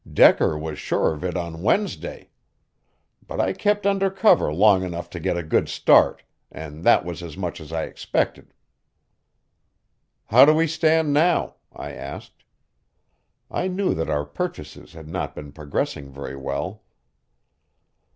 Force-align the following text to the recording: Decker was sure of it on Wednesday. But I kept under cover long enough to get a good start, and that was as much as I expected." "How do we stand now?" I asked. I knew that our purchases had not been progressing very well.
Decker 0.11 0.57
was 0.57 0.79
sure 0.79 1.13
of 1.13 1.23
it 1.23 1.37
on 1.37 1.61
Wednesday. 1.61 2.29
But 3.27 3.39
I 3.39 3.53
kept 3.53 3.85
under 3.85 4.09
cover 4.09 4.51
long 4.51 4.81
enough 4.81 5.11
to 5.11 5.19
get 5.19 5.37
a 5.37 5.43
good 5.43 5.69
start, 5.69 6.23
and 6.51 6.83
that 6.83 7.05
was 7.05 7.21
as 7.21 7.37
much 7.37 7.61
as 7.61 7.71
I 7.71 7.83
expected." 7.83 8.55
"How 10.25 10.43
do 10.43 10.55
we 10.55 10.65
stand 10.65 11.13
now?" 11.13 11.57
I 11.71 11.91
asked. 11.93 12.43
I 13.51 13.67
knew 13.67 13.93
that 13.93 14.09
our 14.09 14.25
purchases 14.25 14.93
had 14.93 15.07
not 15.07 15.35
been 15.35 15.51
progressing 15.51 16.11
very 16.11 16.35
well. 16.35 16.81